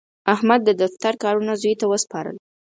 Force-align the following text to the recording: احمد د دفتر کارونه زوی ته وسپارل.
احمد 0.33 0.61
د 0.65 0.69
دفتر 0.83 1.13
کارونه 1.23 1.53
زوی 1.61 1.73
ته 1.81 1.85
وسپارل. 1.91 2.37